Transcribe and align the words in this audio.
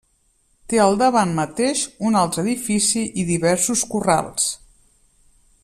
Té 0.71 0.77
al 0.85 0.95
davant 1.01 1.33
mateix 1.39 1.83
un 2.11 2.17
altre 2.21 2.43
edifici 2.45 3.05
i 3.23 3.27
diversos 3.29 3.85
corrals. 3.93 4.49